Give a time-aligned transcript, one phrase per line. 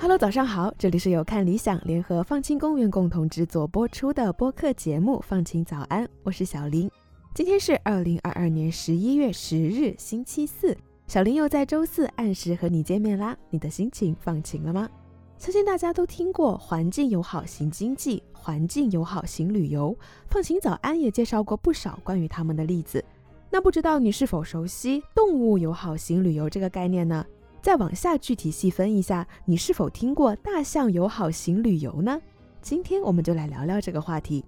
[0.00, 6.90] Hello，早上好，这里是由看理想联合放晴公园共同制作播出的播客节目《放晴早安》，我是小林。
[7.32, 10.76] 今天是二零二二年十一月十日，星期四。
[11.10, 14.88] 小林又在周四按时和你见面啦，你的心情放晴了吗？
[15.38, 19.92] 相信大家都听过环境友好型经济、环境友好型旅游，
[20.28, 23.04] 放晴早安也介绍过不少关于他们的例子。
[23.50, 27.26] 那不知道你是否熟悉动物友好型旅游这个概念呢？
[27.60, 32.22] 再往下具体细分一下，你是否听过大象友好型旅游呢？
[32.62, 34.44] 今天我们就来聊聊这个话题。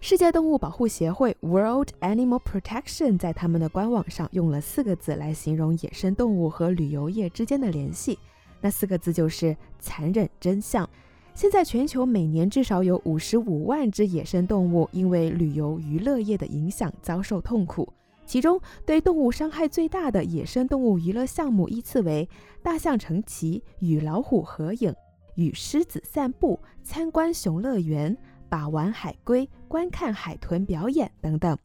[0.00, 8.16] 世界动物保护协会 （World Animal Protection） 在他们的官网上用了四个字来形容野生动物和旅游业之间的联系，
[8.60, 10.88] 那四个字就是“残忍真相”。
[11.34, 17.92] 现在全球每年至少有五十五万只野生动物因为旅游娱乐业的影响遭受痛苦，
[18.24, 22.28] 其中对动物伤害最大的野生动物娱乐项目依次为
[22.62, 24.94] 大象成骑、与老虎合影、
[25.34, 28.16] 与狮子散步、参观熊乐园。
[28.48, 31.56] 把玩海龟、观看海豚表演等等。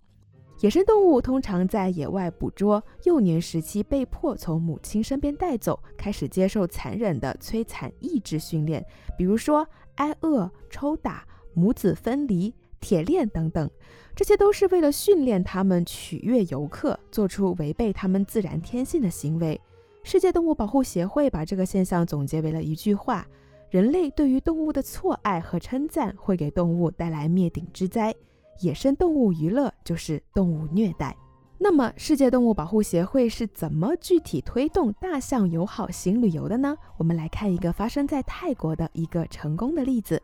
[0.60, 8.86] 野生动物通常在野外捕捉，幼年时期被迫从母亲身边带走，开始接受残忍的摧残意志训练，
[9.18, 13.70] 比如说挨饿、抽打、母子分离、铁链等等。
[14.16, 19.60] 这些都是为了训练它们取悦游客，做出违背它们自然天性的行为。
[20.04, 23.28] 世界动物保护协会把这个现象总结为了一句话。
[23.74, 28.14] 人类对于动物的错爱和称赞会给动物带来灭顶之灾，
[28.60, 31.18] 野生动物娱乐就是动物虐待。
[31.58, 36.78] 那么，世界动物保护协会是怎么具体推动大象友好型旅游的呢？
[36.98, 40.22] 我们来看一个发生在泰国的一个成功的例子。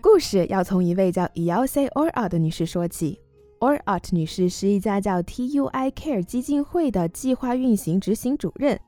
[0.00, 3.20] 故事要从一位叫 Yose Orat 的女士说起。
[3.60, 8.80] Orat 女士是一家叫 TUI Care 基金会的计划运行执行主任。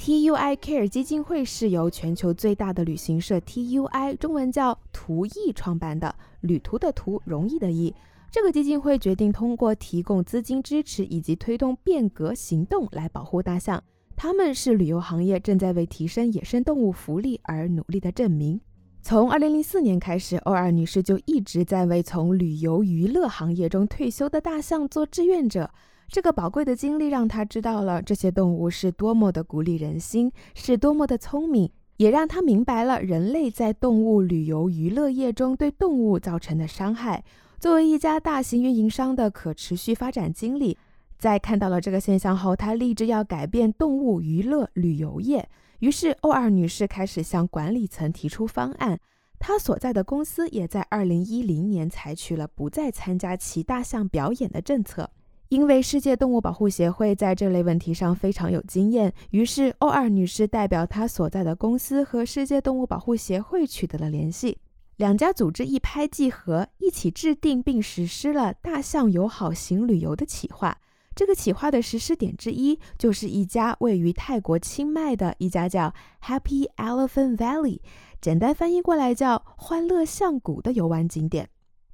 [0.00, 7.94] TUI Care 基金会是由全球最大的旅行社 TUI（ 中文叫途易）创办的，旅途的途，容易的易。
[8.30, 13.84] 这个基金会决定通过提供资金支持以及推动变革行动来保护大象。
[14.16, 18.58] 他们是旅游行业正在为提升野生动物福利而努力的证明。
[19.02, 25.70] 从2004年开始，欧尔女士就一直在为从旅游娱乐行业中退休的大象做志愿者。
[26.10, 37.22] 这个宝贵的经历让他知道了这些动物是多么的鼓励人心，是多么的聪明，也让他明白了人类在动物旅游娱乐业中对动物造成的伤害。
[37.60, 40.76] 作为一家大型运营商的可持续发展经理，
[41.16, 45.48] 在看到了这个现象后，他立志要改变动物娱乐旅游业。
[45.78, 48.98] 于是，欧尔女士开始向管理层提出方案。
[49.38, 55.08] 她所在的公司也在2010年采取了不再参加骑大象表演的政策。
[55.50, 64.56] 因为世界动物保护协会在这类问题上非常有经验，于是欧尔女士代表她所在的公司和世界动物保护协会取得了联系，
[64.96, 70.78] 两家组织一拍即合，一起制定并实施了大象友好型旅游的企划。
[71.16, 75.92] 这个企划的实施点之一，就是一家位于泰国清迈的一家叫
[76.24, 77.80] Happy Elephant Valley，
[78.20, 81.48] 简单翻译过来叫欢乐象谷的游玩景点。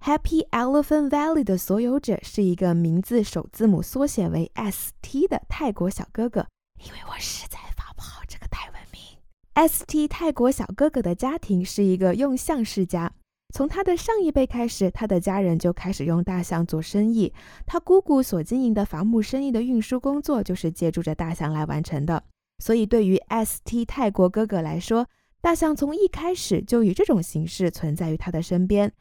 [0.06, 6.47] Happy Elephant Valley 的所有者是一个名字首字母缩写为 ST 的泰国小哥哥，
[6.78, 9.69] 因为我实在发不好这个泰文名。
[9.69, 13.12] ST 泰国小哥哥的家庭是一个用象世家，
[13.53, 17.33] 从他的上一辈开始，他的家人就开始用大象做生意。
[17.66, 22.22] 他姑姑所经营的伐木生意的运输工作就是借助着大象来完成的。
[22.61, 25.09] 所以，对于 ST 泰国哥哥来说，
[25.41, 28.93] 大象从一开始就以这种形式存在于他的身边。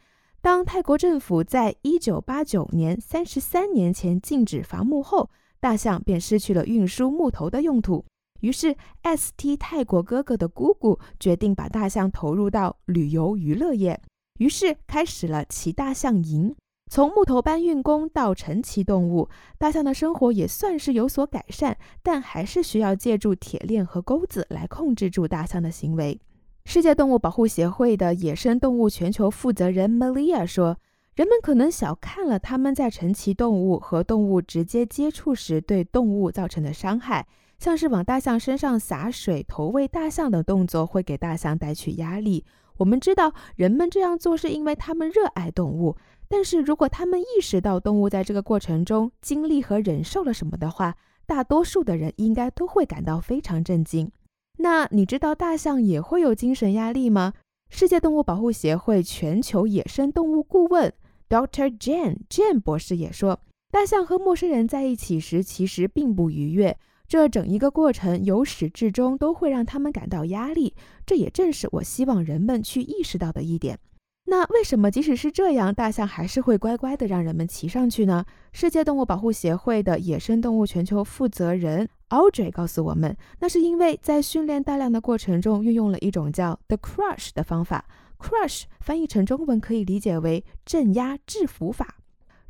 [0.46, 5.28] 当泰国政府在一九八九年三十三年前禁止伐木后，
[5.60, 8.06] 大象便失去了运输木头的用途。
[8.42, 14.00] 于是，ST 泰国哥哥的姑姑决定把大象投入到旅游娱乐业，
[14.38, 16.56] 于是开始了骑大象营。
[16.92, 19.28] 从木头搬运工到乘骑动物，
[19.58, 26.20] 大象的生活也算是有所改善，但还是需要借助铁链和钩子来控制住大象的行为。
[26.66, 30.78] 世界动物保护协会的野生动物全球负责人 Malia 说
[31.16, 37.28] ：“人们可能小看了他们在乘骑动物和动物直接接触时对动物造成的伤害，
[37.60, 42.44] 像是往大象身上洒水、投喂大象等动作会给大象带去压力。
[42.78, 45.96] 我们知道人们这样做是因为他们热爱动物，
[46.28, 50.96] 但是如果他们意识到动物在这个过程中经历和忍受了什么的话，
[51.28, 54.12] 大多数的人应该都会感到非常震惊。”
[54.58, 57.34] 那你知道大象也会有精神压力吗？
[57.70, 60.94] 世界动物保护协会全球野生动物顾问
[61.28, 61.76] Dr.
[61.78, 63.40] Jane Jane 博士也说，
[63.72, 70.74] 大象和陌生人在一起时其实并不愉悦，这整一个过程由始至终都会让他们感到压力。
[71.06, 73.78] 这也正是我希望人们去意识到的一点。
[74.28, 78.26] 那为什么即使是这样，大象还是会乖乖的让人们骑上去呢？
[78.52, 87.86] 世界动物保护协会的野生动物全球负责人 Audrey 告诉我们，那是因为在训练大量的过程中，运用了一种叫 The Crush 的方法。
[88.18, 91.98] Crush 翻译成中文可以理解为镇压、制服法。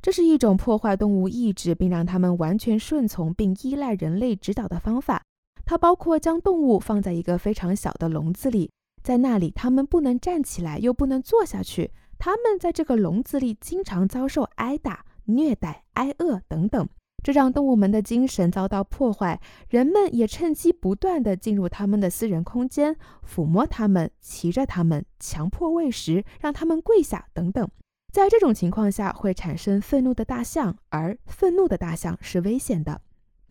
[0.01, 5.21] 这是一种破坏动物意志，并让它们完全顺从并依赖人类指导的方法。
[5.65, 8.69] 它包括将动物放在一个非常小的笼子里。
[9.05, 11.91] 在那里，他们不能站起来，又不能坐下去。
[12.17, 16.89] 他们在这个笼子里经常遭受挨打、虐待、挨饿等等，
[17.23, 19.39] 这让动物们的精神遭到破坏。
[19.69, 27.69] 人们也趁机不断地进入他们的私人空间，抚摸他们，骑着他们，强迫喂食，让他们跪下等等。
[28.11, 32.99] 在这种情况下，会产生愤怒的大象，而愤怒的大象是危险的。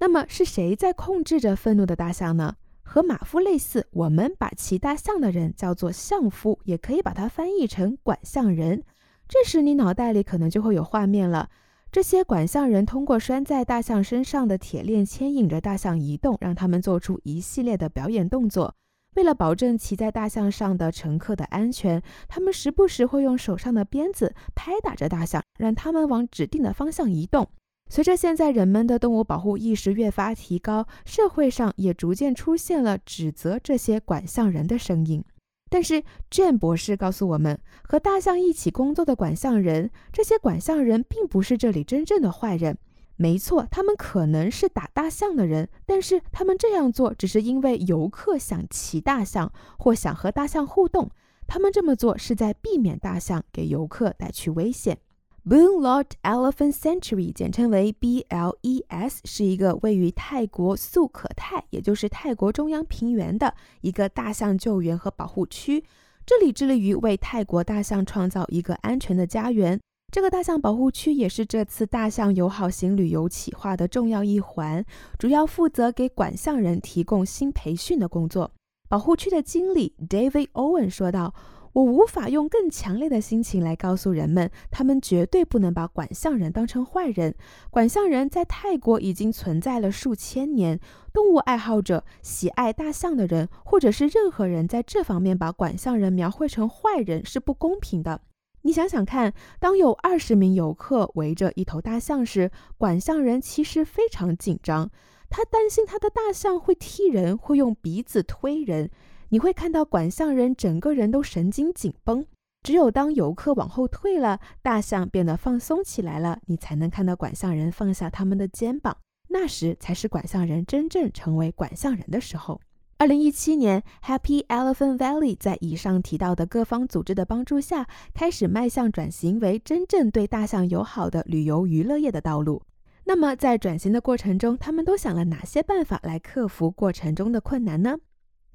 [0.01, 2.57] 那么，是谁在控制着愤怒的大象呢？
[2.85, 8.85] 和马夫类似，我们把骑大象的人叫做相夫，也可以把它翻译成管象人。
[9.27, 11.49] 这时你脑袋里可能就会有画面了。
[11.91, 18.75] 这些管象人通过拴在大象身上的铁链牵引着大象移动，让他们做出一系列的表演动作。
[19.15, 27.49] 为了保证骑在大象上的乘客的安全，他们时不时会用手上的鞭子拍打着大象，让他们往指定的方向移动。
[27.89, 35.25] 随着现在人们的动物保护意识越发提高，社会上也逐渐出现了指责这些管象人的声音。
[35.71, 42.79] 但是，Jane 博士告诉我们，和大象一起工作的管象人，这些管象人并不是这里真正的坏人。
[43.17, 51.11] 没错，他们可能是打大象的人，但是他们这样做只是因为游客想骑大象或想和大象互动。
[51.47, 54.99] 他们这么做是在避免大象给游客带去危险。
[55.47, 65.85] Boonlot Elephant Sanctuary，简称为 BLES，是一个位于泰国素可泰，也就是泰国中央平原的一个大象救援和保护区。
[66.25, 69.79] 这里致力于为泰国大象创造一个安全的家园。
[70.11, 74.83] 这个大象保护区也是这次大象友好型旅游企划的重要一环，
[75.19, 78.51] 主要负责给管象人提供新培训的工作。
[78.89, 81.35] 保护区的经理 David Owen 说道。
[81.75, 87.35] 我无法用更强烈的心情来告诉人们，他们绝对不能把管象人当成坏人。
[87.69, 90.79] 管象人在泰国已经存在了数千年。
[91.13, 98.21] 动物爱好者、喜爱大象的人，或者是任何人在这方面把管象人描绘成坏人是不公平的。
[98.63, 104.91] 你想想看，当有二十名游客围着一头大象时，管象人其实非常紧张，
[105.29, 108.91] 他担心他的大象会踢人，会用鼻子推人。
[109.29, 112.25] 你会看到管象人整个人都神经紧绷，
[112.63, 118.97] 只有当游客往后退了，大象变得放松起来了，你才能看到管象人放下他们的肩膀。
[119.29, 122.61] 那时才是管象人真正成为管象人的时候。
[122.99, 132.63] 二零一七年，Happy Elephant Valley 在以上提到的各方组织的帮助下，开始迈向转型为真正对大象友好的旅游娱乐业的道路。
[133.07, 137.99] 那么，在转型的过程中，他们都想了哪些办法来克服过程中的困难呢？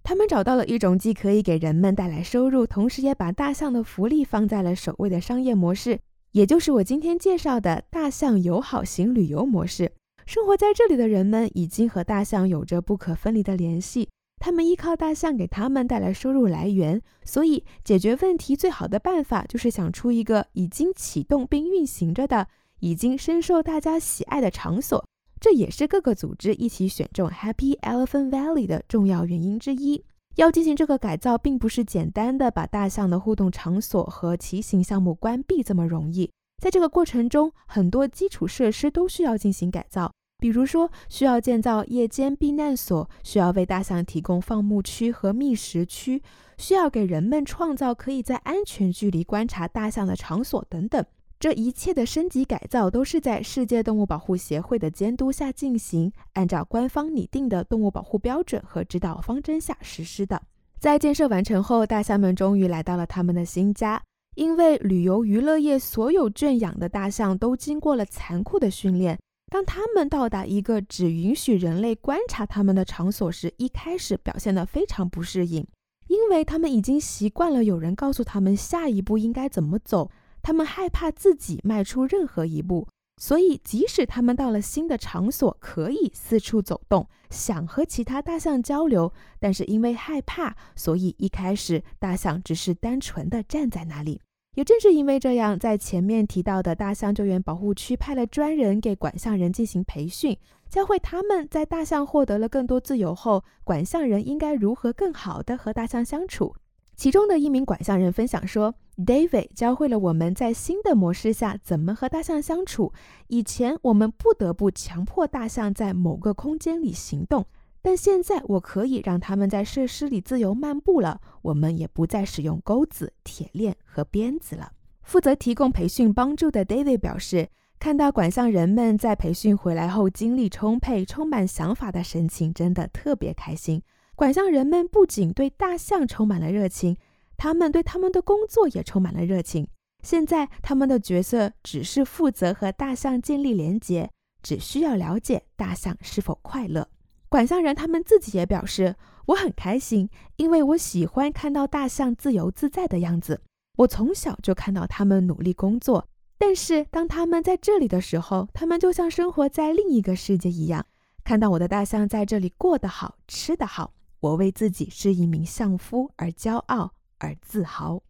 [0.09, 5.99] 他们找到了一种既可以给人们带来收入，同时也把大象的福利放在了首位的商业模式，
[6.31, 9.91] 也就是我今天介绍的大象友好型旅游模式。
[10.25, 22.47] 生活在这里的人们已经和大象有着不可分离的联系，他们依靠大象给他们带来收入来源，所以解决问题最好的办法就是想出一个已经启动并运行着的、
[22.79, 25.05] 已经深受大家喜爱的场所。
[25.39, 30.03] 这也是各个组织一起选中 Happy Elephant Valley 的重要原因之一。
[30.35, 36.31] 要进行这个改造，并不是简单的把大象的互动场所和骑行项目关闭这么容易。
[36.61, 46.21] 在这个过程中，很多基础设施都需要进行改造，比如说需要建造夜间避难所，需要为大象提供放牧区和觅食区，
[46.57, 51.05] 需要给人们创造可以在安全距离观察大象的场所等等。
[51.39, 60.41] 这一切的升级改造都是在世界动物保护协会的监督下进行，按照官方拟定的动物保护标准和指导方针下实施的。
[60.81, 64.01] 在建设完成后，大象们终于来到了他们的新家。
[64.35, 69.17] 因为旅游娱乐业所有圈养的大象都经过了残酷的训练，
[69.49, 75.65] 当他们到达一个只允许人类观察他们的场所时，一开始表现得非常不适应，
[76.07, 80.11] 因为他们已经习惯了有人告诉他们下一步应该怎么走。
[80.41, 94.21] 他们害怕自己迈出任何一步，所以即使他们到了新的场所，可以四处走动，想和其他大象交流，但是因为害怕，所以一开始大象只是单纯的站在那里。
[94.55, 100.37] 也正是因为这样，在前面提到的大象救援保护区派了专人给管象人进行培训，
[100.69, 106.55] 教会他们在大象获得了更多自由后，管象人应该如何更好的和大象相处。
[106.99, 112.91] 其中的一名管象人分享说：“David 教会了我们在新的模式下怎么和大象相处。
[113.27, 117.45] 以前我们不得不强迫大象在某个空间里行动。”
[117.81, 121.21] 但现在我可以让它们在设施里自由漫步了。
[121.43, 124.73] 我们也不再使用钩子、铁链和鞭子了。
[125.01, 127.47] 负责提供培训帮助的 David 表示，
[127.79, 133.81] 看到管象人们在培训回来后精力充沛、充满想法的神情，真的特别开心。
[134.19, 136.97] 管象人们不仅对大象充满了热情，
[137.37, 139.65] 他们对他们的工作也充满了热情。
[140.03, 144.11] 现在他们的角色只是负责和大象建立连结，
[144.43, 146.89] 只需要了解大象是否快乐。
[147.29, 148.93] 管象人他们自己也表示，
[149.27, 153.39] 我很开心，因为我喜欢看到大象自由自在的样子。
[153.77, 156.05] 我从小就看到他们努力工作，
[156.37, 160.85] 但是当他们在这里的时候，他们就像生活在另一个世界一样。
[161.23, 168.01] 看到我的大象在这里过得好，吃得好，我为自己是一名象夫而骄傲而自豪。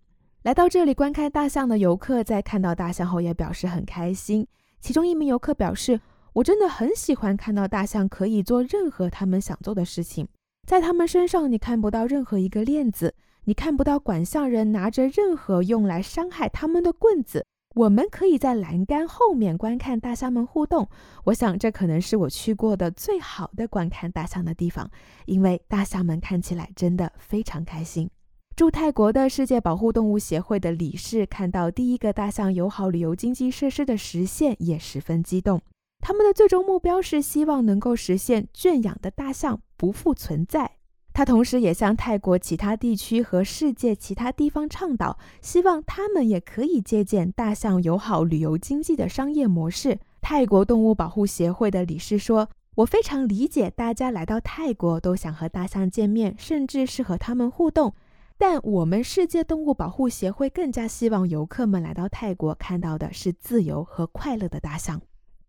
[0.43, 4.47] 来到这里观看大象的游客在看到大象后也表示很开心。
[4.79, 5.99] 其中一名游客表示。
[6.33, 10.27] 我真的很喜欢看到大象可以做任何他们想做的事情，
[10.67, 17.47] 在他们身上你看不到任何一个链子，你看不到管象人拿着任何用来伤害他们的棍子。
[17.79, 20.89] 我们可以在栏杆后面观看大象们互动，
[21.23, 24.91] 我想这可能是我去过的最好的观看大象的地方，
[25.25, 28.09] 因为大象们看起来真的非常开心。
[28.57, 35.61] 驻泰国的世界保护动物协会的理事看到第一个大象友好旅游经济设施的实现，也十分激动。
[36.01, 40.78] 他们的最终目标是希望能够实现圈养的大象不复存在。
[41.19, 49.99] 他同时也向泰国其他地区和世界其他地方倡导，希望他们也可以借鉴大象友好旅游经济的商业模式。
[50.21, 57.93] 泰国动物保护协会的理事说：“我非常理解大家来到泰国都想和大象见面，甚至是和他们互动。
[58.37, 65.01] 但我们世界动物保护协会更加希望游客们来到泰国看到的是自由和快乐的大象。”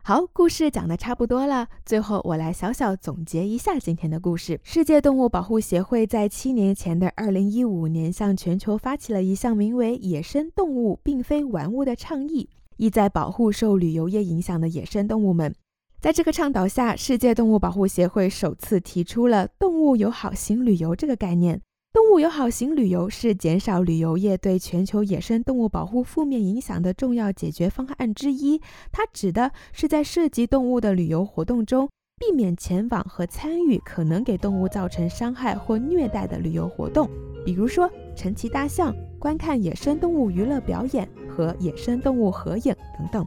[0.02, 1.69] 好，故事讲的差不多了。
[1.85, 4.59] 最后，我来小小总结一下今天的故事。
[4.64, 15.54] 世界动物保护协会在七年前的二零一五年，向全球发起了一项名为“野生动物并非玩物”的倡议，意在保护受旅游业影响的野生动物们。
[16.00, 21.61] 在这个倡导下，世界动物保护协会首次提出了“动物友好型旅游”这个概念。
[21.92, 28.61] 动物友好型旅游是减少旅游业对全球野生动物保护负面影响的重要解决方案之一。
[28.92, 37.11] 它指的是在涉及动物的旅游活动中，避免前往和参与可能给动物造成伤害或虐待的旅游活动，
[37.44, 43.26] 比如说乘骑大象、观看野生动物娱乐表演和野生动物合影等等。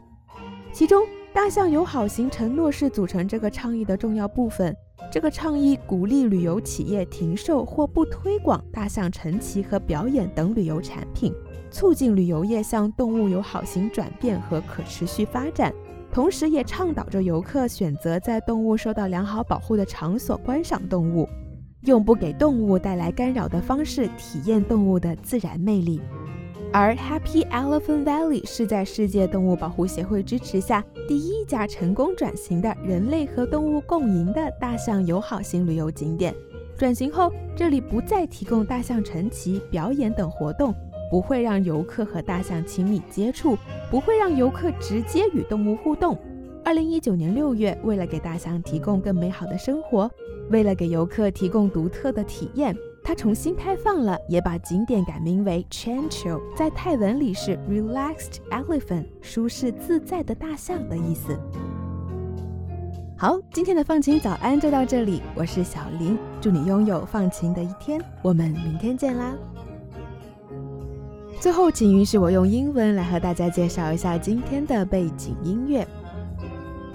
[0.71, 4.73] 其中，大象友好型承诺是组成这个倡议的重要部分。
[5.11, 11.31] 这个倡议鼓励旅游企业停售或不推广大象乘骑和表演等旅游产品，
[11.69, 15.71] 促进旅游业向动物友好型转变和可持续发展。
[16.11, 21.29] 同时，也倡导着游客选择在动物受到良好保护的场所观赏动物，
[21.81, 26.01] 用不给动物带来干扰的方式体验动物的自然魅力。
[26.73, 36.33] 而 Happy Elephant Valley 是在世界动物保护协会支持下第一家成功转型的人类和动物共赢的大象友好型旅游景点。
[36.75, 40.73] 转型后，这里不再提供大象乘骑、表演等活动，
[41.11, 43.55] 不会让游客和大象亲密接触，
[43.91, 46.17] 不会让游客直接与动物互动。
[46.65, 50.09] 二零一九年六月，为了给大象提供更美好的生活，
[50.49, 52.75] 为了给游客提供独特的体验。
[53.03, 61.37] 它重新开放了，也把景点改名为 Chancho，在泰文里是 Relaxed Elephant，舒适自在的大象的意思。
[63.17, 69.35] 好，今天的放晴早安就到这里，我是小林，祝你拥有放晴的一天，我们明天见啦。
[71.41, 75.85] 最后，请允许我用英文来和大家介绍一下今天的背景音乐。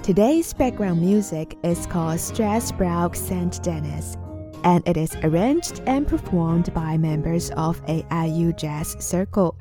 [0.03, 4.15] Today's background music is called Strasbourg Saint Denis.
[4.64, 9.56] and it is arranged and performed by members of AIU Jazz Circle.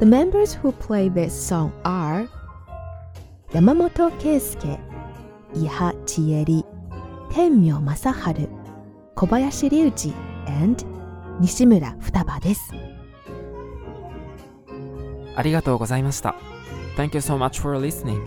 [0.00, 2.28] The members who play this song are
[3.52, 4.80] Yamamoto Keisuke,
[5.54, 6.64] Iha Chieri,
[7.30, 8.48] Tenmyo Masaharu,
[9.14, 10.12] Kobayashi Ryuji,
[10.48, 10.84] and
[11.40, 12.72] Nishimura Futaba です。
[15.34, 16.34] ありがとうございました。
[16.96, 18.20] Thank you so much for listening.